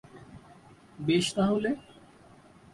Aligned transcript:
বেশ 0.99 1.25
তাহলে। 1.35 1.69